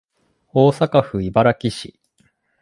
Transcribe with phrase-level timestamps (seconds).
[0.51, 1.99] 大阪府茨木市